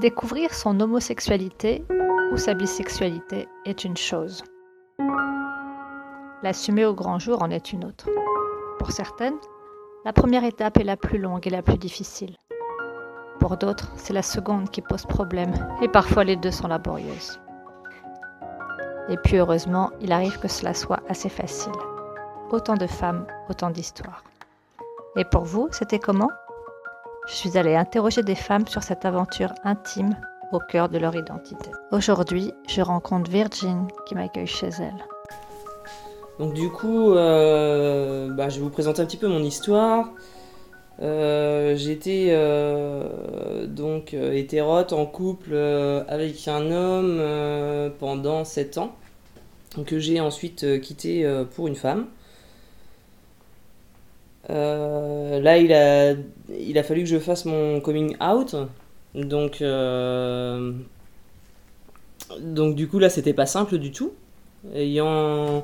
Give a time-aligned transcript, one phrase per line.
[0.00, 1.82] Découvrir son homosexualité
[2.30, 4.44] ou sa bisexualité est une chose.
[6.42, 8.06] L'assumer au grand jour en est une autre.
[8.78, 9.38] Pour certaines,
[10.04, 12.36] la première étape est la plus longue et la plus difficile.
[13.40, 17.40] Pour d'autres, c'est la seconde qui pose problème et parfois les deux sont laborieuses.
[19.08, 21.72] Et puis heureusement, il arrive que cela soit assez facile.
[22.50, 24.24] Autant de femmes, autant d'histoires.
[25.16, 26.30] Et pour vous, c'était comment?
[27.26, 30.16] Je suis allée interroger des femmes sur cette aventure intime
[30.52, 31.70] au cœur de leur identité.
[31.90, 35.04] Aujourd'hui, je rencontre Virgin qui m'accueille chez elle.
[36.38, 40.10] Donc du coup, euh, bah, je vais vous présenter un petit peu mon histoire.
[41.02, 45.54] Euh, J'étais euh, donc euh, hétérote en couple
[46.08, 48.94] avec un homme pendant 7 ans,
[49.84, 52.06] que j'ai ensuite quitté pour une femme.
[54.50, 56.14] Euh, là, il a,
[56.58, 58.56] il a fallu que je fasse mon coming out.
[59.14, 60.72] Donc, euh,
[62.40, 64.12] donc du coup, là, c'était pas simple du tout.
[64.74, 65.62] Ayant,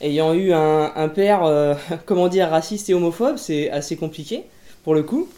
[0.00, 1.74] ayant eu un, un père, euh,
[2.06, 4.44] comment dire, raciste et homophobe, c'est assez compliqué,
[4.84, 5.28] pour le coup.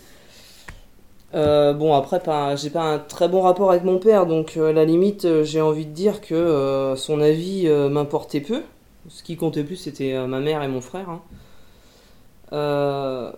[1.32, 2.20] Bon, après,
[2.56, 5.84] j'ai pas un très bon rapport avec mon père, donc à la limite, j'ai envie
[5.84, 8.62] de dire que son avis m'importait peu.
[9.08, 11.10] Ce qui comptait plus, c'était ma mère et mon frère.
[11.10, 11.20] hein.
[12.52, 13.30] Euh,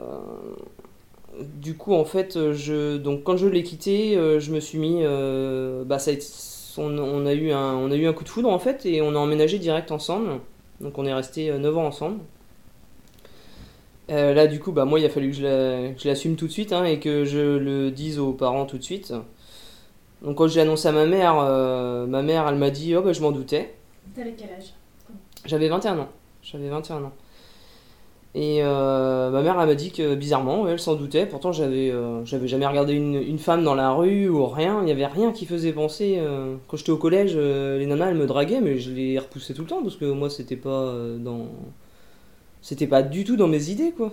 [1.41, 5.01] du coup, en fait, je, donc quand je l'ai quitté, euh, je me suis mis,
[5.03, 6.27] euh, bah, ça a été-
[6.79, 9.03] on, on a eu un, on a eu un coup de foudre en fait, et
[9.03, 10.41] on a emménagé direct ensemble.
[10.81, 12.19] Donc on est resté 9 ans ensemble.
[14.11, 16.37] Euh, là, du coup, bah, moi, il a fallu que je la- que je l'assume
[16.37, 19.13] tout de suite hein, et que je le dise aux parents tout de suite.
[20.23, 23.13] Donc, quand j'ai annoncé à ma mère, euh, ma mère, elle m'a dit Oh, bah,
[23.13, 23.75] je m'en doutais.
[24.15, 24.73] T'avais quel âge?
[25.45, 26.09] J'avais 21 ans.
[26.43, 27.13] J'avais 21 ans.
[28.35, 31.25] Et euh, ma mère, elle m'a dit que bizarrement, elle s'en doutait.
[31.27, 34.81] Pourtant, j'avais euh, j'avais jamais regardé une, femme dans la rue ou rien.
[34.83, 36.17] Il n'y avait rien qui faisait penser.
[36.19, 39.63] euh, Quand j'étais au collège, les nanas, elles me draguaient, mais je les repoussais tout
[39.63, 41.47] le temps parce que moi, c'était pas dans.
[42.61, 44.13] C'était pas du tout dans mes idées, quoi.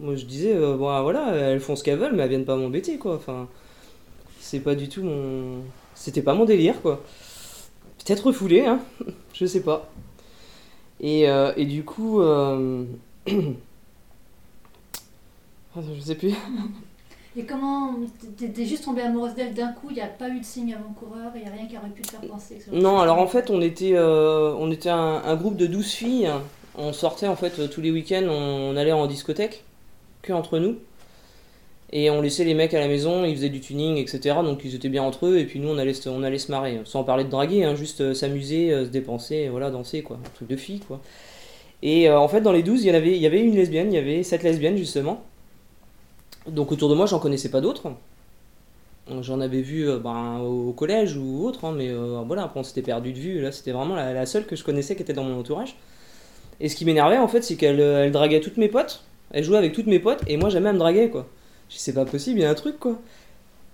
[0.00, 2.98] Moi, je disais, bon, voilà, elles font ce qu'elles veulent, mais elles viennent pas m'embêter,
[2.98, 3.14] quoi.
[3.16, 3.48] Enfin,
[4.40, 5.62] c'est pas du tout mon.
[5.94, 7.02] C'était pas mon délire, quoi.
[8.04, 8.80] Peut-être refoulé, hein.
[9.34, 9.90] je sais pas.
[11.00, 12.20] Et, et du coup.
[15.76, 16.34] je sais plus.
[17.36, 17.94] Et comment
[18.38, 21.32] t'es- juste tombée amoureuse d'elle d'un coup, il n'y a pas eu de signe avant-coureur,
[21.34, 23.50] il n'y a rien qui aurait pu te faire penser que Non, alors en fait,
[23.50, 26.30] on était, euh, on était un, un groupe de 12 filles.
[26.78, 29.64] On sortait en fait tous les week-ends, on, on allait en discothèque,
[30.22, 30.76] que entre nous.
[31.92, 34.36] Et on laissait les mecs à la maison, ils faisaient du tuning, etc.
[34.42, 36.50] Donc ils étaient bien entre eux, et puis nous on allait se, on allait se
[36.50, 36.80] marrer.
[36.84, 40.18] Sans parler de draguer, hein, juste euh, s'amuser, euh, se dépenser, voilà, danser, quoi.
[40.24, 41.00] Un truc de filles, quoi.
[41.82, 43.54] Et euh, en fait, dans les 12, il y, en avait, il y avait une
[43.54, 45.22] lesbienne, il y avait 7 lesbiennes justement.
[46.48, 47.92] Donc autour de moi, j'en connaissais pas d'autres.
[49.20, 52.64] J'en avais vu euh, ben, au collège ou autre, hein, mais euh, voilà, après on
[52.64, 53.40] s'était perdu de vue.
[53.40, 55.76] Là, c'était vraiment la, seule que je connaissais qui était dans mon entourage.
[56.58, 59.58] Et ce qui m'énervait en fait, c'est qu'elle elle draguait toutes mes potes, elle jouait
[59.58, 61.26] avec toutes mes potes, et moi jamais elle me draguait quoi.
[61.68, 62.98] Je c'est pas possible, il y a un truc quoi.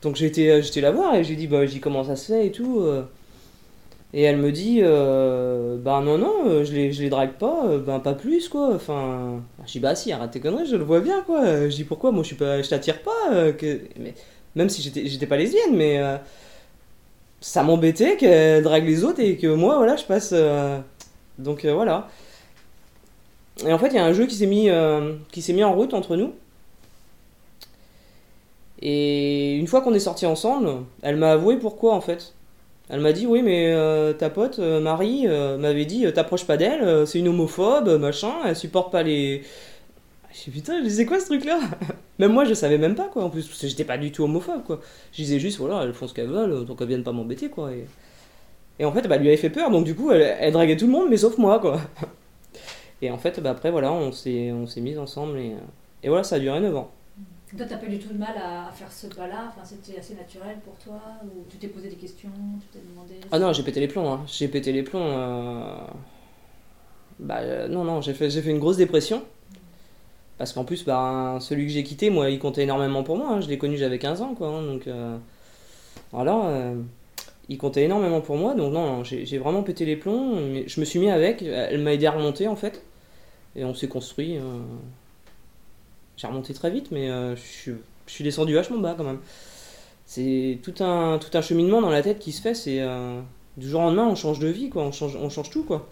[0.03, 2.53] Donc j'étais j'étais la voir et j'ai dit, bah, j'ai comment ça se fait et
[2.53, 2.85] tout.
[4.15, 7.65] Et elle me dit, euh, bah non, non, euh, je les, je les drague pas,
[7.67, 8.75] euh, ben pas plus quoi.
[8.75, 11.69] Enfin, je dis, bah si, arrête tes conneries, je le vois bien quoi.
[11.69, 12.13] Je dis, pourquoi?
[12.13, 13.31] Moi je suis pas, je t'attire pas
[13.99, 14.15] mais,
[14.55, 16.01] Même si j'étais j'étais pas lesbienne, mais
[17.41, 20.35] ça m'embêtait qu'elle drague les autres et que moi, voilà, je passe.
[21.39, 22.09] Donc voilà.
[23.67, 24.69] Et en fait, il y a un jeu qui s'est mis,
[25.31, 26.35] qui s'est mis en route entre nous.
[28.83, 30.69] Et une fois qu'on est sortis ensemble,
[31.03, 32.35] elle m'a avoué pourquoi en fait.
[32.93, 36.59] Elle m'a dit oui mais euh, ta pote euh, Marie euh, m'avait dit t'approches pas
[36.59, 39.45] d'elle, c'est une homophobe, machin, elle supporte pas les...
[40.31, 41.59] Je dis putain, je disais quoi ce truc là
[42.19, 44.25] Même moi je savais même pas quoi en plus, parce que j'étais pas du tout
[44.25, 44.81] homophobe quoi.
[45.13, 47.71] Je disais juste voilà, elles font ce qu'elles veulent, donc elles viennent pas m'embêter quoi.
[47.73, 48.85] Et...
[48.85, 51.09] en fait bah, lui avait fait peur, donc du coup elle, draguait tout le monde
[51.09, 51.81] mais sauf moi quoi.
[53.01, 55.53] Et en fait bah, après voilà, on s'est mis ensemble et,
[56.03, 56.91] et voilà, ça a duré 9 ans.
[57.57, 60.57] Toi, t'as pas du tout de mal à, faire ce pas-là, enfin, c'était assez naturel
[60.65, 63.15] pour toi, ou tu t'es posé des questions, tu t'es demandé.
[63.31, 64.21] Ah non, j'ai pété les plombs, hein.
[64.27, 65.01] j'ai pété les plombs.
[65.03, 65.77] euh,
[67.19, 69.23] Bah euh, non, non, j'ai fait, j'ai fait une grosse dépression.
[70.39, 73.29] Parce qu'en plus, bah, celui que j'ai quitté, moi, il comptait énormément pour moi.
[73.33, 73.41] hein.
[73.43, 74.49] Je l'ai connu, j'avais 15 ans, quoi.
[74.49, 75.17] hein, donc euh,
[76.11, 76.73] voilà,
[77.51, 78.55] il comptait énormément pour moi.
[78.55, 80.37] Donc non, non, j'ai j'ai vraiment pété les plombs.
[80.41, 82.83] Mais je me suis mis avec, elle m'a aidé à remonter, en fait.
[83.57, 84.39] Et on s'est construit.
[86.13, 87.73] Euh, J'ai remonté très vite, mais euh, je suis-
[88.07, 89.21] je suis descendu vachement bas, quand même.
[90.07, 92.55] C'est tout un, tout un cheminement dans la tête qui se fait.
[92.55, 93.21] C'est euh,
[93.57, 94.83] du jour au lendemain, on change de vie, quoi.
[94.83, 95.89] On change, on change tout, quoi.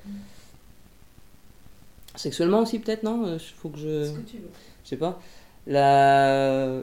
[2.17, 4.05] Sexuellement aussi, peut-être, non Il faut que je.
[4.05, 4.50] Ce que tu veux?
[4.84, 5.20] Je sais pas.
[5.67, 6.81] La.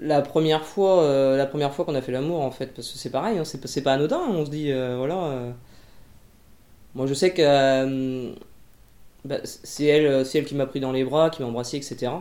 [0.00, 2.98] la première fois, euh, la première fois qu'on a fait l'amour en fait, parce que
[2.98, 4.20] c'est pareil, hein, c'est pas- anodin.
[4.28, 5.16] On se dit euh, voilà.
[5.24, 5.50] euh,
[6.94, 8.32] moi je sais que euh,
[9.24, 12.12] bah, c'est elle, c'est elle qui m'a pris dans les bras, qui m'a embrassé, etc.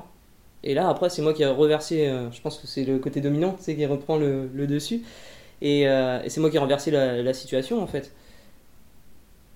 [0.63, 2.07] Et là après c'est moi qui ai reversé.
[2.07, 5.03] euh, je pense que c'est le côté dominant, c'est qui reprend le, dessus.
[5.61, 8.11] Et, euh, et c'est moi qui ai renversé la, situation en fait.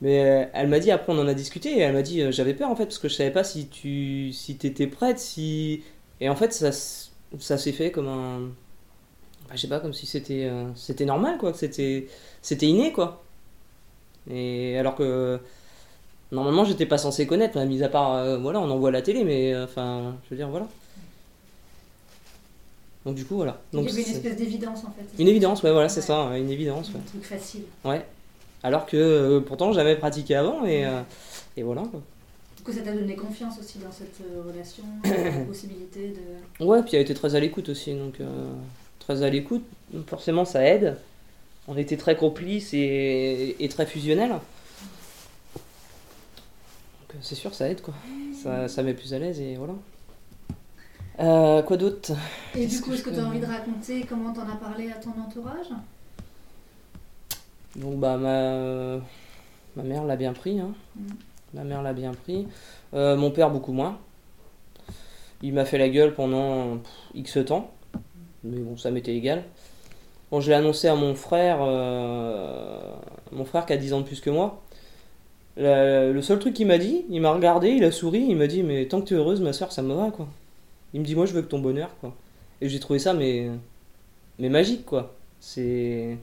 [0.02, 2.32] Mais euh, elle m'a dit, après on en a discuté, et elle m'a dit, euh,
[2.32, 5.84] j'avais peur en fait, parce que je savais pas si tu si t'étais prête, si...
[6.20, 6.72] Et en fait, ça,
[7.40, 8.40] ça s'est fait comme un...
[9.48, 12.08] bah, je sais pas, comme si c'était euh, c'était normal, quoi, c'était
[12.62, 13.24] inné, quoi.
[14.30, 15.40] Et alors que...
[16.32, 18.92] Normalement, j'étais pas censé connaître, hein, mis à part, euh, voilà, on en voit à
[18.94, 20.68] la télé, mais euh, enfin, je veux dire, voilà.
[23.06, 23.60] Donc du coup, voilà.
[23.74, 25.22] Donc, Il y avait une espèce d'évidence en fait.
[25.22, 26.06] une évidence, ouais, voilà, c'est Ouais.
[26.06, 27.00] ça, une évidence, ouais.
[27.00, 27.64] Un truc facile.
[27.84, 28.06] Ouais.
[28.64, 31.02] Alors que euh, pourtant j'avais pratiqué avant et, euh,
[31.58, 31.82] et voilà.
[31.82, 32.00] quoi.
[32.58, 36.14] Du coup, ça t'a donné confiance aussi dans cette relation, la possibilité
[36.60, 36.64] de.
[36.64, 38.52] Ouais, puis elle était très à l'écoute aussi, donc euh,
[39.00, 39.64] très à l'écoute,
[40.06, 40.96] forcément ça aide.
[41.68, 44.34] On était très complices et, et très fusionnels.
[47.14, 47.94] Euh, c'est sûr, ça aide quoi.
[48.42, 49.74] Ça, ça met plus à l'aise et voilà.
[51.20, 52.14] Euh, quoi d'autre?
[52.56, 54.92] Et du coup, que est-ce que tu as envie de raconter comment t'en as parlé
[54.92, 55.68] à ton entourage?
[57.76, 58.98] Donc bah ma,
[59.76, 60.74] ma mère l'a bien pris, hein.
[60.96, 61.08] Mm.
[61.54, 62.48] Ma mère l'a bien pris.
[62.94, 63.98] Euh, mon père beaucoup moins.
[65.42, 67.72] Il m'a fait la gueule pendant pff, X temps.
[68.44, 69.44] Mais bon, ça m'était égal.
[70.32, 72.80] Bon, je l'ai annoncé à mon frère, euh,
[73.32, 74.62] mon frère qui a 10 ans de plus que moi.
[75.58, 78.64] Le seul truc qu'il m'a dit, il m'a regardé, il a souri, il m'a dit
[78.64, 80.28] Mais tant que tu es heureuse, ma soeur, ça me va, quoi.
[80.94, 82.16] Il me dit Moi, je veux que ton bonheur, quoi.
[82.62, 83.50] Et j'ai trouvé ça, mais,
[84.40, 85.14] mais magique, quoi.
[85.40, 86.18] C'est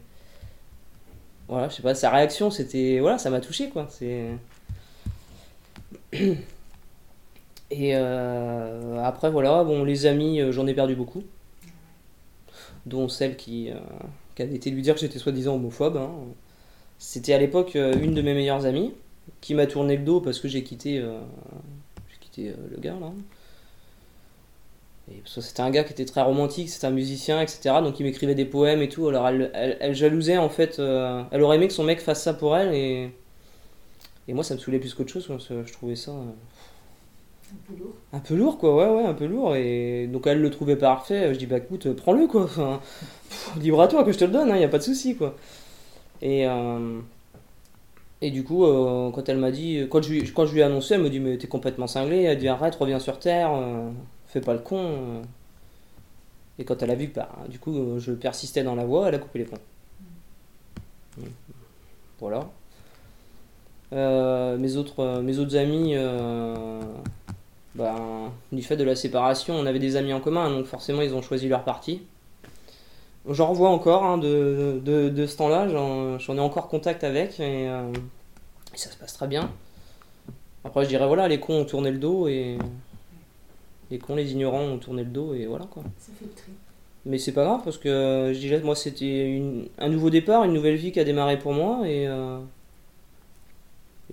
[1.49, 2.99] voilà, je sais pas, sa réaction, c'était.
[3.01, 3.87] Voilà, ça m'a touché, quoi.
[3.91, 4.27] C'est.
[7.71, 11.23] Et euh, après, voilà, bon, les amis, euh, j'en ai perdu beaucoup.
[12.87, 13.75] Dont celle qui, euh,
[14.35, 15.97] qui avait été lui dire que j'étais soi-disant homophobe.
[15.99, 16.11] hein.
[16.99, 18.93] C'était à l'époque une de mes meilleures amies
[19.41, 21.21] qui m'a tourné le dos parce que j'ai quitté, euh,
[22.11, 23.13] j'ai quitté euh, le gars, là.
[25.11, 27.77] Et c'était un gars qui était très romantique, c'était un musicien, etc.
[27.83, 29.09] Donc il m'écrivait des poèmes et tout.
[29.09, 30.79] Alors elle, elle, elle jalousait en fait.
[30.79, 33.11] euh, elle aurait aimé que son mec fasse ça pour elle et,
[34.29, 35.27] et moi ça me saoulait plus qu'autre chose.
[35.29, 36.33] Parce que je trouvais ça euh,
[37.53, 37.95] Un peu lourd.
[38.13, 38.77] un peu lourd quoi.
[38.77, 39.57] Ouais, ouais, un peu lourd.
[39.57, 41.33] Et donc elle le trouvait parfait.
[41.35, 42.45] Je dis bah écoute, prends-le quoi.
[42.45, 42.81] Enfin,
[43.61, 45.37] libre à toi que je te le donne, il n'y a pas de souci quoi.
[46.23, 47.01] Et, euh,
[48.21, 50.65] et du coup, euh, quand elle m'a dit, quand je, lui- quand je lui ai
[50.65, 52.23] annoncé, elle me dit mais t'es complètement cinglé.
[52.23, 53.53] Elle dit arrête, reviens sur terre.
[53.55, 53.91] euh,
[54.27, 54.77] fais pas le con.
[54.79, 55.23] euh.
[56.59, 59.15] Et quand elle a vu que bah, du coup je persistais dans la voie, elle
[59.15, 59.59] a coupé les ponts.
[62.21, 62.49] Voilà.
[63.93, 65.95] Euh, mes, autres, euh, mes autres amis,
[67.75, 71.15] ben, du fait de la séparation, on avait des amis en commun, donc forcément ils
[71.15, 72.03] ont choisi leur parti.
[73.31, 77.69] J'en revois encore hein, de, de, de ce temps-là, j'en ai encore contact avec et,
[77.69, 77.93] euh,
[78.75, 79.51] et ça se passe très bien.
[80.65, 82.57] Après je dirais voilà, les cons ont tourné le dos et
[83.91, 85.83] les cons, les ignorants ont tourné le dos et voilà quoi.
[85.99, 86.53] Ça fait le tri.
[87.05, 89.43] Mais c'est pas grave parce que euh, je dirais moi c'était
[89.79, 92.39] un nouveau départ, une nouvelle vie qui a démarré pour moi et, euh,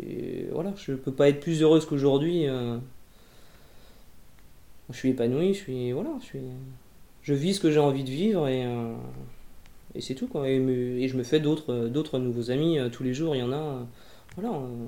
[0.01, 2.47] et voilà, je peux pas être plus heureuse qu'aujourd'hui.
[2.47, 2.77] euh.
[4.91, 6.39] Je suis épanoui, je suis voilà, je suis
[7.25, 8.95] je vis ce que j'ai envie de vivre et, euh,
[9.94, 10.47] et c'est tout quoi.
[10.49, 13.40] Et, me- et je me fais d'autres d'autres nouveaux amis euh, tous les jours, il
[13.40, 13.83] y en a euh,
[14.38, 14.56] voilà.
[14.57, 14.88] euh,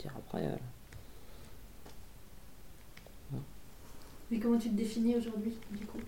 [0.00, 0.56] dire après euh,
[4.30, 5.98] Mais comment tu te définis aujourd'hui, du coup?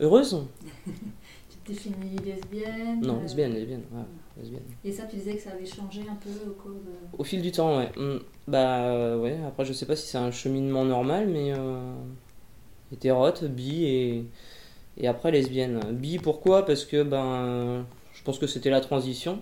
[0.00, 0.44] Heureuse
[0.86, 4.02] Tu te définis lesbienne Non, euh, lesbienne, lesbienne, ouais,
[4.38, 4.62] lesbienne.
[4.84, 7.18] Et ça, tu disais que ça avait changé un peu au cours de.
[7.18, 7.90] Au fil du temps, ouais.
[7.96, 8.18] Hmm.
[8.48, 11.92] Bah euh, ouais, après je sais pas si c'est un cheminement normal, mais euh,
[12.92, 13.84] hétérote, bi
[14.98, 15.80] et, après lesbienne.
[15.92, 16.66] Bi pourquoi?
[16.66, 19.40] Parce que ben je pense que c'était la transition.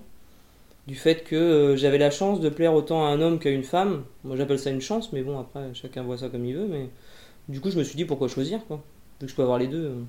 [0.86, 3.62] Du fait que euh, j'avais la chance de plaire autant à un homme qu'à une
[3.64, 4.04] femme.
[4.24, 6.66] Moi j'appelle ça une chance, mais bon après chacun voit ça comme il veut.
[6.68, 6.88] Mais
[7.48, 8.82] du coup je me suis dit pourquoi choisir quoi?
[9.20, 9.84] Vu que je peux avoir les deux.
[9.84, 10.02] euh.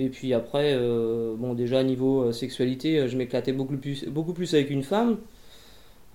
[0.00, 4.70] Et puis après, euh, bon déjà niveau sexualité, je m'éclatais beaucoup plus, beaucoup plus avec
[4.70, 5.18] une femme.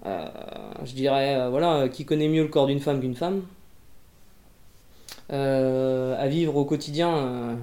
[0.05, 3.43] Je dirais, voilà, qui connaît mieux le corps d'une femme qu'une femme
[5.29, 7.53] À vivre au quotidien, euh,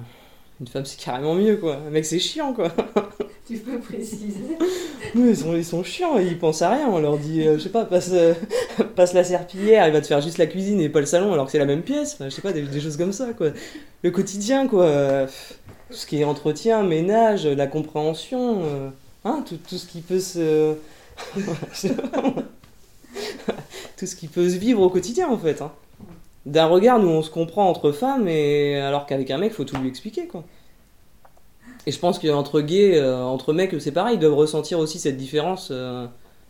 [0.59, 1.77] une femme c'est carrément mieux quoi.
[1.87, 2.71] Un mec c'est chiant quoi.
[3.47, 4.57] Tu peux préciser
[5.15, 6.87] Oui, ils sont, ils sont chiants, ils pensent à rien.
[6.87, 8.33] On leur dit, euh, je sais pas, passe, euh,
[8.95, 11.47] passe la serpillière, il va te faire juste la cuisine et pas le salon alors
[11.47, 12.13] que c'est la même pièce.
[12.13, 13.47] Enfin, je sais pas, des, des choses comme ça quoi.
[14.03, 14.83] Le quotidien quoi.
[14.85, 15.27] euh,
[15.89, 18.89] Tout ce qui est entretien, ménage, la compréhension, euh,
[19.25, 20.75] hein, tout, tout ce qui peut se.
[23.97, 25.61] Tout ce qui peut se vivre au quotidien en fait.
[25.61, 25.71] hein.
[26.45, 29.77] D'un regard, nous on se comprend entre femmes, et alors qu'avec un mec, faut tout
[29.77, 30.43] lui expliquer, quoi.
[31.87, 35.17] Et je pense qu'entre gays, euh, entre mecs, c'est pareil, ils doivent ressentir aussi cette
[35.17, 35.69] différence.
[35.71, 36.07] euh,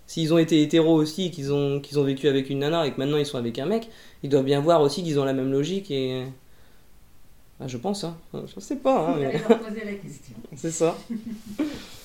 [0.08, 2.98] S'ils ont été hétéros aussi, qu'ils ont, qu'ils ont vécu avec une nana et que
[2.98, 3.88] maintenant ils sont avec un mec,
[4.24, 6.26] ils doivent bien voir aussi qu'ils ont la même logique et.
[7.62, 8.18] Ah, je pense, hein.
[8.34, 10.34] Je sais pas, hein, Vous mais allez leur poser la question.
[10.56, 10.98] c'est ça.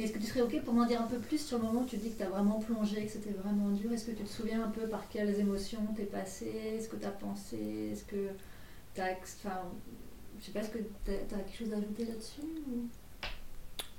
[0.00, 1.86] Est-ce que tu serais OK pour m'en dire un peu plus sur le moment où
[1.86, 3.92] tu dis que tu as vraiment plongé, que c'était vraiment dur?
[3.92, 6.80] Est-ce que tu te souviens un peu par quelles émotions t'es passé?
[6.82, 7.90] Ce que tu as pensé?
[7.92, 8.16] Est-ce que
[8.94, 9.10] tu as.
[9.44, 9.60] Enfin,
[10.40, 12.88] je sais pas, est-ce que tu as, quelque chose à ajouter là-dessus ou-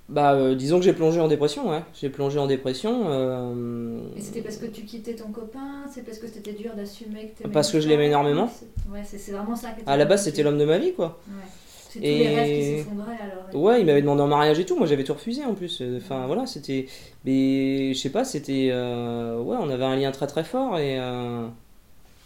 [0.10, 1.82] Bah, euh, disons que j'ai plongé en dépression, ouais.
[1.94, 3.06] J'ai plongé en dépression.
[3.10, 5.86] euh, Et c'était parce que tu quittais ton copain?
[5.90, 8.52] C'est parce que c'était dur d'assumer que t'aimais Parce que je l'aimais énormément.
[8.92, 9.70] Ouais, c'est vraiment ça.
[9.86, 11.20] À la base, c'était l'homme de ma vie, quoi.
[11.30, 11.48] Ouais.
[11.96, 13.32] C'est tous Et- les rêves qui s'effondraient alors.
[13.54, 14.76] Ouais, il m'avait demandé en mariage et tout.
[14.78, 15.82] Moi, j'avais tout refusé en plus.
[15.98, 16.88] Enfin, voilà, c'était.
[17.26, 18.70] Mais je sais pas, c'était.
[18.72, 21.00] euh, Ouais, on avait un lien très très fort et.
[21.00, 21.48] euh,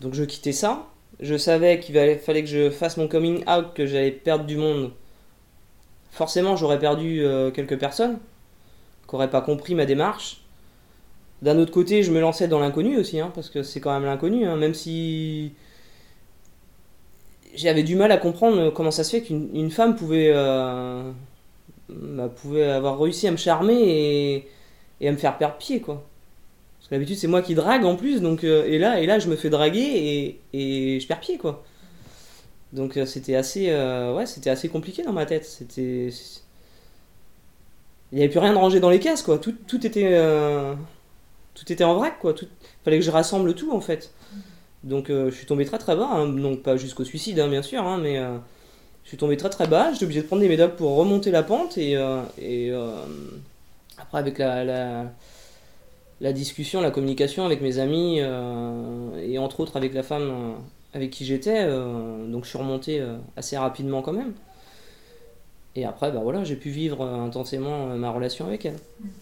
[0.02, 0.88] Donc, je quittais ça.
[1.22, 4.58] Je savais qu'il fallait fallait que je fasse mon coming out, que j'allais perdre du
[4.58, 4.92] monde.
[6.12, 8.18] Forcément, j'aurais perdu euh, quelques personnes
[9.08, 10.42] qui n'auraient pas compris ma démarche.
[11.42, 14.06] D'un autre côté, je me lançais dans l'inconnu aussi, hein, parce que c'est quand même
[14.06, 15.54] l'inconnu, hein, même si
[17.56, 21.12] j'avais du mal à comprendre comment ça se fait qu'une une femme pouvait, euh,
[21.90, 24.46] bah, pouvait avoir réussi à me charmer
[25.02, 26.06] et, à me faire perdre pied, quoi.
[26.80, 29.20] Parce que d'habitude, c'est moi qui drague en plus, donc, euh, et, là, et là,
[29.20, 31.64] je me fais draguer et, je perds pied, quoi.
[32.74, 35.46] Donc, euh, c'était assez, ouais, c'était assez compliqué dans ma tête.
[35.46, 36.10] C'était.
[38.12, 39.40] Il n'y avait plus rien de rangé dans les cases, quoi.
[39.40, 40.20] Tout, tout était.
[41.56, 42.36] tout était en vrac, quoi.
[42.84, 44.12] Fallait que je rassemble tout, en fait.
[44.84, 46.28] Donc, euh, je suis tombé très très bas, hein.
[46.30, 48.18] donc pas jusqu'au suicide, hein, bien sûr, hein, mais.
[48.18, 48.38] euh,
[49.04, 51.44] je suis tombé très très bas, j'étais obligé de prendre des médocs pour remonter la
[51.44, 52.92] pente et, euh, et euh,
[53.98, 55.06] après avec la, la,
[56.22, 60.56] la discussion, la communication avec mes amis euh, et entre autres avec la femme
[60.94, 63.02] avec qui j'étais, donc je suis remonté
[63.38, 64.34] assez rapidement quand même.
[65.76, 68.76] Et après, bah voilà, j'ai pu vivre euh, intensément euh, ma relation avec elle.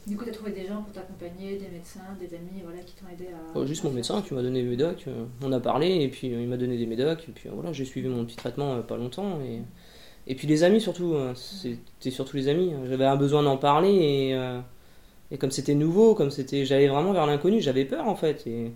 [0.08, 2.96] Du coup, tu as trouvé des gens pour t'accompagner, des médecins, des amis voilà, qui
[2.96, 3.58] t'ont aidé à.
[3.58, 6.28] Euh, juste mon médecin qui m'a donné des médocs, euh, on a parlé et puis
[6.28, 9.40] il m'a donné des médocs et puis voilà, j'ai suivi mon petit traitement pas longtemps
[9.42, 9.62] et
[10.30, 12.74] et puis les amis surtout, euh, c'était surtout les amis.
[12.90, 14.38] J'avais un besoin d'en parler et
[15.30, 18.72] et comme c'était nouveau, comme c'était, j'allais vraiment vers l'inconnu, j'avais peur en fait et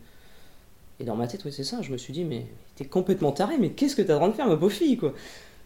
[0.99, 1.81] et dans ma tête, oui, c'est ça.
[1.81, 4.33] Je me suis dit, mais t'es complètement taré, mais qu'est-ce que t'as en train de
[4.33, 5.13] faire, ma pauvre fille, quoi?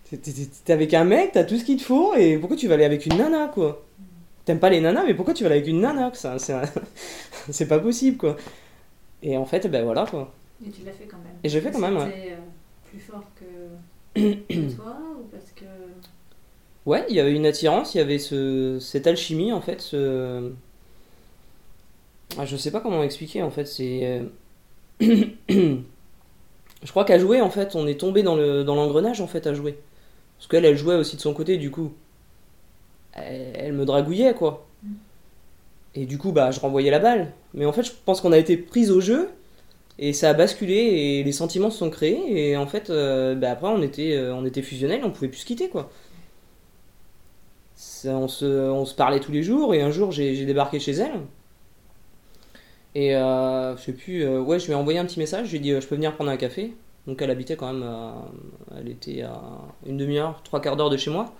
[0.09, 2.85] T'es- avec un mec, t'as tout ce qu'il te faut, et pourquoi tu vas aller
[2.85, 3.83] avec une nana, quoi?
[4.45, 6.12] T'aimes pas les nanas, mais pourquoi tu vas aller avec une nana?
[6.13, 6.62] Ça- C'est un-
[7.51, 8.38] c'est pas possible, quoi.
[9.24, 10.33] Et en fait, ben voilà, quoi.
[10.65, 11.33] Et tu l'as fait quand même.
[11.43, 12.31] Et je l'ai fait quand même, ouais.
[12.33, 12.35] Euh,
[12.89, 15.65] plus fort que, que toi ou parce que.
[16.85, 20.51] Ouais, il y avait une attirance, il y avait ce, cette alchimie, en fait, ce...
[22.38, 24.21] Ah, je sais pas comment expliquer, en fait, c'est...
[25.01, 29.27] euh, je crois qu'à jouer, en fait, on est tombé dans le dans l'engrenage, en
[29.27, 29.77] fait, à jouer.
[30.37, 31.93] Parce qu'elle, elle jouait aussi de son côté, du coup.
[33.13, 34.65] Elle, elle me dragouillait, quoi.
[35.95, 37.31] Et du coup, bah, je renvoyais la balle.
[37.53, 39.29] Mais en fait, je pense qu'on a été pris au jeu,
[39.97, 43.51] et ça a basculé, et les sentiments se sont créés, et en fait, euh, bah,
[43.51, 45.89] après, on était, euh, on était fusionnels, on pouvait plus se quitter, quoi.
[47.75, 50.93] Ça, on, se, on se parlait tous les jours et un jour j'ai débarqué chez
[50.93, 51.19] elle
[52.93, 55.51] et euh, je sais plus euh, ouais je lui ai envoyé un petit message je
[55.51, 56.73] lui ai dit je peux venir prendre un café
[57.07, 58.29] donc elle habitait quand même à-
[58.79, 59.41] elle était à
[59.85, 61.33] une demi-heure trois quarts d'heure de chez moi.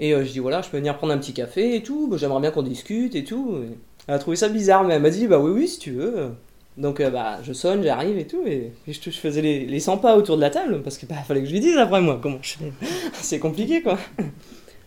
[0.00, 2.16] Et euh, je dis voilà je peux venir prendre un petit café et tout bah,
[2.18, 3.58] j'aimerais bien qu'on discute et tout.
[4.06, 6.30] Elle a trouvé ça bizarre mais elle m'a dit bah oui oui si tu veux.
[6.76, 10.16] Donc euh, bah je sonne j'arrive et tout et, je, faisais les, les 100 pas
[10.16, 12.38] autour de la table parce que bah fallait que je lui dise après moi comment
[12.42, 12.72] je fais.
[13.14, 13.98] C'est compliqué quoi.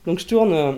[0.07, 0.71] Donc je tourne, euh,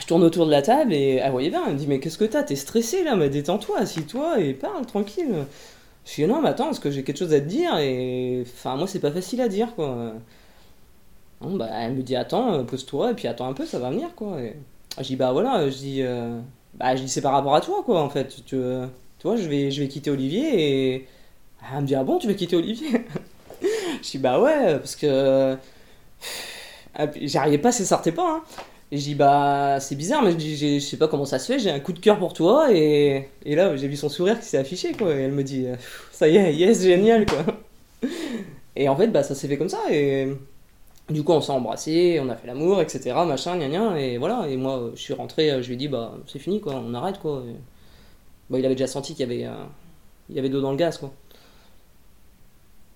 [0.00, 2.16] je tourne autour de la table et elle voyait bien, elle me dit mais qu'est-ce
[2.16, 2.44] que t'as?
[2.44, 5.34] T'es stressé là, mais détends-toi, assis-toi et parle tranquille.
[6.10, 8.76] Je dis non mais attends, parce que j'ai quelque chose à te dire et enfin
[8.76, 10.14] moi c'est pas facile à dire quoi.
[11.40, 14.14] Bah, elle me dit attends, euh, pose-toi et puis attends un peu, ça va venir
[14.14, 14.40] quoi.
[14.42, 14.56] Et
[14.98, 16.38] je dis bah voilà, je dis euh,
[16.74, 18.44] bah je dis c'est par rapport à toi quoi en fait.
[18.44, 18.86] Tu, euh,
[19.18, 21.08] tu vois, je vais, je vais quitter Olivier et
[21.72, 23.06] elle me dit ah bon tu veux quitter Olivier?
[24.02, 25.56] Je dis bah ouais parce que
[26.94, 28.36] ah, J'arrivais pas, ça sortait pas.
[28.36, 28.42] Hein.
[28.92, 31.52] Et je dis, bah, c'est bizarre, mais je dis, je sais pas comment ça se
[31.52, 32.72] fait, j'ai un coup de cœur pour toi.
[32.72, 35.14] Et, et là, j'ai vu son sourire qui s'est affiché, quoi.
[35.14, 35.76] Et elle me dit, euh,
[36.10, 37.44] ça y est, yes, génial, quoi.
[38.76, 39.80] Et en fait, bah, ça s'est fait comme ça.
[39.90, 40.28] Et
[41.08, 43.12] du coup, on s'est embrassé, on a fait l'amour, etc.
[43.26, 44.00] Machin, gna gna.
[44.00, 44.48] Et voilà.
[44.48, 46.94] Et moi, je suis rentré, euh, je lui ai dit, bah, c'est fini, quoi, on
[46.94, 47.44] arrête, quoi.
[48.50, 49.64] Bah, il avait déjà senti qu'il y avait, euh,
[50.28, 51.12] il y avait de l'eau dans le gaz, quoi.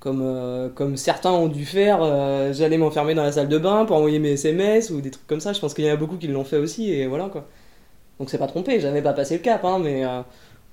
[0.05, 3.87] Comme, euh, comme certains ont dû faire, euh, j'allais m'enfermer dans la salle de bain
[3.87, 5.55] pour envoyer mes SMS ou des trucs comme ça.
[5.55, 7.47] Je pense qu'il y en a beaucoup qui l'ont fait aussi et voilà quoi.
[8.21, 10.21] Donc c'est pas trompé, j'avais pas passé le cap, hein, mais euh,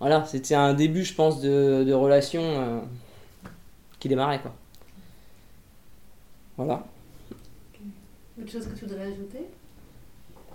[0.01, 2.41] voilà, c'était un début, je pense, de, de relation
[3.99, 4.53] qui démarrait, quoi.
[6.57, 6.83] Voilà.
[8.37, 9.45] Autre chose que tu voudrais ajouter?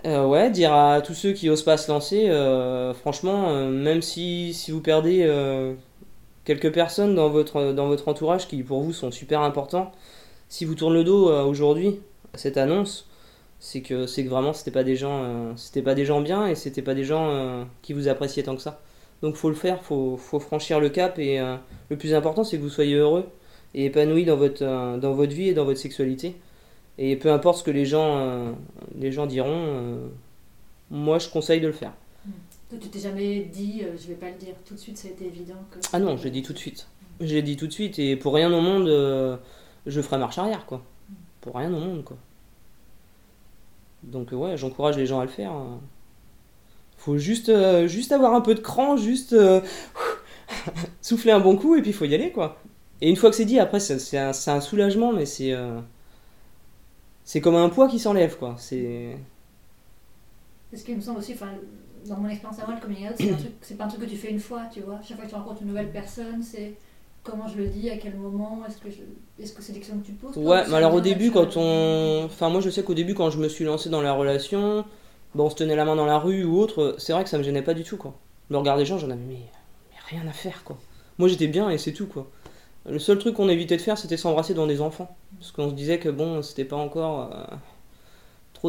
[0.04, 2.28] Ouais, dire à tous ceux qui osent pas se lancer,
[3.00, 5.24] franchement, même si, si vous perdez
[6.46, 9.92] quelques personnes dans votre, entourage qui pour vous sont super importants,
[10.48, 11.98] si vous tournez le dos euh, aujourd'hui
[12.32, 13.08] à cette annonce,
[13.58, 16.46] c'est que, c'est que vraiment c'était pas des gens, euh, c'était pas des gens bien
[16.46, 18.80] et c'était pas des gens euh, qui vous appréciaient tant que ça.
[19.22, 21.38] Donc faut le faire, faut, faut franchir le cap et
[21.88, 23.26] le plus important c'est que vous soyez heureux
[23.74, 26.36] et épanoui dans votre, vie et dans votre sexualité.
[26.98, 28.54] Et peu importe ce que les gens,
[28.94, 29.98] les gens diront,
[30.90, 31.92] moi je conseille de le faire.
[32.68, 34.54] Toi, tu t'es jamais dit, euh, je vais pas le dire.
[34.64, 35.78] Tout de suite, ça a été évident que.
[35.92, 36.88] Ah non, je l'ai dit tout de suite.
[37.20, 39.36] Je l'ai dit tout de suite et pour rien au monde, euh,
[39.86, 40.82] je ferai marche arrière quoi.
[41.40, 42.16] Pour rien au monde quoi.
[44.02, 45.52] Donc euh, ouais, j'encourage les gens à le faire.
[45.54, 45.76] euh.
[46.98, 49.34] Faut juste, euh, juste avoir un peu de cran, juste
[51.00, 52.58] souffler un bon coup et puis il faut y aller quoi.
[53.00, 55.54] Et une fois que c'est dit, après c'est c'est un, c'est un soulagement, mais c'est
[57.24, 58.54] c'est comme un poids qui s'enlève quoi.
[58.58, 59.16] C'est
[60.70, 61.52] Parce qu'il me semble aussi, enfin,
[62.08, 63.14] dans mon expérience à moi, le coming out,
[63.60, 64.98] c'est pas un truc que tu fais une fois, tu vois.
[65.06, 66.74] Chaque fois que tu rencontres une nouvelle personne, c'est
[67.22, 69.98] comment je le dis, à quel moment, est-ce que je- est-ce que c'est des questions
[69.98, 72.24] que tu poses Ouais, mais alors au début, quand on.
[72.26, 74.84] Enfin, moi je sais qu'au début, quand je me suis lancé dans la relation,
[75.34, 77.38] bon, on se tenait la main dans la rue ou autre, c'est vrai que ça
[77.38, 78.14] me gênait pas du tout, quoi.
[78.50, 79.34] Le regard des gens, j'en avais mais,
[79.90, 80.78] mais rien à faire, quoi.
[81.18, 82.30] Moi j'étais bien et c'est tout, quoi.
[82.88, 85.16] Le seul truc qu'on évitait de faire, c'était s'embrasser devant des enfants.
[85.40, 87.56] Parce qu'on se disait que bon, c'était pas encore euh,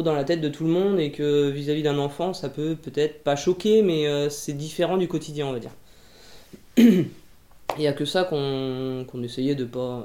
[0.02, 3.22] dans la tête de tout le monde et que vis-à-vis d'un enfant, ça peut peut-être
[3.22, 5.72] pas choquer, mais euh, c'est différent du quotidien, on va dire.
[6.76, 10.04] Il y a que ça qu'on qu'on essayait de pas.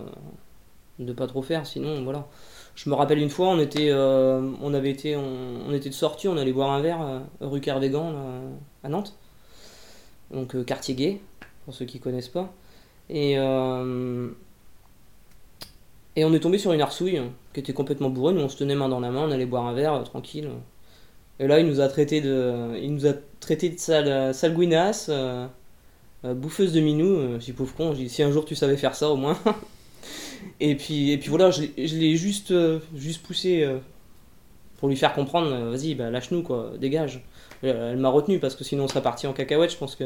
[0.99, 2.27] de pas trop faire sinon voilà
[2.75, 6.27] je me rappelle une fois on était euh, on avait été on, était de sortie
[6.27, 8.19] on allait boire un verre euh, rue Kervégan là,
[8.83, 9.17] à Nantes
[10.31, 11.21] donc quartier gay
[11.65, 12.53] pour ceux qui connaissent pas
[13.09, 13.37] et
[16.15, 18.57] et on est tombé sur une arsouille hein, qui était complètement bourrée nous on se
[18.57, 20.49] tenait main dans la main on allait boire un verre euh, tranquille
[21.39, 25.07] et là il nous a traité de il nous a traité de sale sale gouinasse
[25.09, 25.47] euh,
[26.25, 28.77] euh, bouffeuse de minou euh, j'ai pauvre con j'ai dit, si un jour tu savais
[28.77, 29.37] faire ça au moins
[30.59, 33.77] et puis, et puis voilà, je l'ai- juste, euh, juste poussé euh,
[34.79, 37.21] pour lui faire comprendre, euh, vas-y, bah, lâche-nous, quoi, dégage.
[37.61, 40.05] Elle, elle m'a retenu parce que sinon on serait parti en cacahuète, je pense que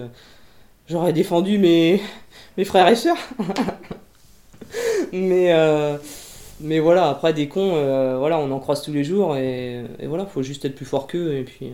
[0.87, 2.01] j'aurais défendu mes,
[2.57, 3.17] mes frères et sœurs.
[5.13, 5.97] mais, euh,
[6.61, 10.25] mais voilà, après des cons, euh, voilà, on en croise tous les jours et, voilà,
[10.25, 11.67] faut juste être plus fort qu'eux et puis.
[11.67, 11.71] euh,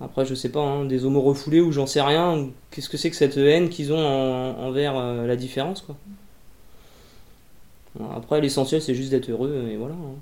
[0.00, 3.10] après, je sais pas, hein, des homos refoulés ou j'en sais rien, qu'est-ce que c'est
[3.10, 5.96] que cette haine qu'ils ont en- envers la différence, quoi.
[8.14, 9.94] Après, l'essentiel, c'est juste d'être heureux, et voilà.
[9.94, 10.16] hein.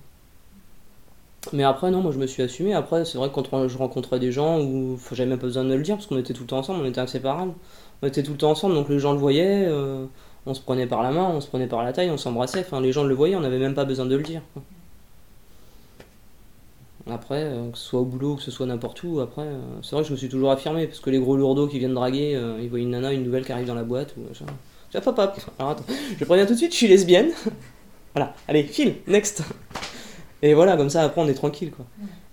[1.53, 2.75] Mais après, non, moi, je me suis assumé.
[2.75, 5.75] Après, c'est vrai que quand je rencontrais des gens où j'avais même pas besoin de
[5.75, 7.53] le dire, parce qu'on était tout le temps ensemble, on était inséparables.
[8.03, 9.67] On était tout le temps ensemble, donc les gens le voyaient,
[10.47, 12.61] on se prenait par la main, on se prenait par la taille, on s'embrassait.
[12.61, 14.43] Enfin, les gens le voyaient, on n'avait même pas besoin de le dire.
[17.11, 19.93] Après, euh, que ce soit au boulot, que ce soit n'importe où, après, euh, c'est
[19.93, 22.37] vrai que je me suis toujours affirmé, parce que les gros lourdeaux qui viennent draguer,
[22.37, 24.47] euh, ils voient une nana, une nouvelle qui arrive dans la boîte, ou machin.
[24.91, 25.41] Tiens, hop, hop.
[25.59, 25.85] Alors attends,
[26.19, 27.31] je préviens tout de suite, je suis lesbienne.
[28.15, 29.43] voilà, allez, file, next.
[30.43, 31.85] Et voilà, comme ça, après, on est tranquille, quoi.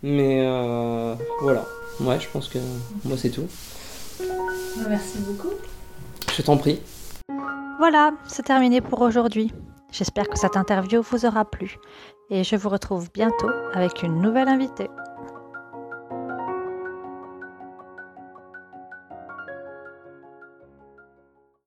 [0.04, 1.65] Mais euh, voilà,
[2.02, 2.60] ouais, je pense que
[3.04, 3.48] moi, c'est tout.
[4.20, 4.26] Bah,
[4.89, 5.54] Merci beaucoup.
[6.36, 6.80] Je t'en prie.
[7.78, 9.54] Voilà, c'est terminé pour aujourd'hui.
[9.92, 11.78] J'espère que cette interview vous aura plu
[12.32, 14.90] et je vous retrouve bientôt avec une nouvelle invitée.